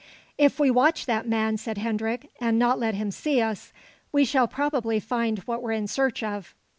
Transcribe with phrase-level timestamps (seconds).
[0.39, 3.71] "If we watch that man," said Hendrik, "and not let him see us,
[4.11, 6.55] we shall probably find what we're in search of.